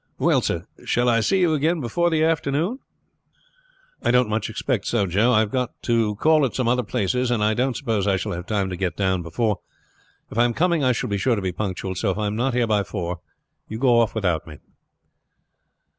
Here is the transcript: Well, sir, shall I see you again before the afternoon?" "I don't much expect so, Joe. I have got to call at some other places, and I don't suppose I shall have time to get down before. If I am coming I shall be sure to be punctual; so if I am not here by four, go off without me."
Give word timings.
Well, 0.17 0.41
sir, 0.41 0.65
shall 0.83 1.07
I 1.07 1.19
see 1.19 1.41
you 1.41 1.53
again 1.53 1.79
before 1.79 2.09
the 2.09 2.23
afternoon?" 2.23 2.79
"I 4.01 4.09
don't 4.09 4.29
much 4.31 4.49
expect 4.49 4.87
so, 4.87 5.05
Joe. 5.05 5.31
I 5.31 5.41
have 5.41 5.51
got 5.51 5.79
to 5.83 6.15
call 6.15 6.43
at 6.43 6.55
some 6.55 6.67
other 6.67 6.81
places, 6.81 7.29
and 7.29 7.43
I 7.43 7.53
don't 7.53 7.77
suppose 7.77 8.07
I 8.07 8.17
shall 8.17 8.31
have 8.31 8.47
time 8.47 8.71
to 8.71 8.75
get 8.75 8.97
down 8.97 9.21
before. 9.21 9.59
If 10.31 10.39
I 10.39 10.45
am 10.45 10.55
coming 10.55 10.83
I 10.83 10.91
shall 10.91 11.11
be 11.11 11.19
sure 11.19 11.35
to 11.35 11.41
be 11.43 11.51
punctual; 11.51 11.93
so 11.93 12.09
if 12.09 12.17
I 12.17 12.25
am 12.25 12.35
not 12.35 12.55
here 12.55 12.65
by 12.65 12.81
four, 12.81 13.19
go 13.77 13.99
off 13.99 14.15
without 14.15 14.47
me." 14.47 14.57